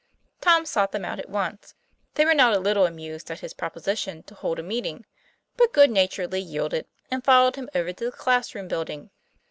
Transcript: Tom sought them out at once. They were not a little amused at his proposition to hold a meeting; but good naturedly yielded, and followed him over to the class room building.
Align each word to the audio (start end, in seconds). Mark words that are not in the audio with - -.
Tom 0.41 0.65
sought 0.65 0.91
them 0.93 1.05
out 1.05 1.19
at 1.19 1.29
once. 1.29 1.75
They 2.15 2.25
were 2.25 2.33
not 2.33 2.55
a 2.55 2.59
little 2.59 2.87
amused 2.87 3.29
at 3.29 3.41
his 3.41 3.53
proposition 3.53 4.23
to 4.23 4.33
hold 4.33 4.57
a 4.57 4.63
meeting; 4.63 5.05
but 5.57 5.73
good 5.73 5.91
naturedly 5.91 6.41
yielded, 6.41 6.87
and 7.11 7.23
followed 7.23 7.55
him 7.55 7.69
over 7.75 7.93
to 7.93 8.05
the 8.05 8.11
class 8.11 8.55
room 8.55 8.67
building. 8.67 9.11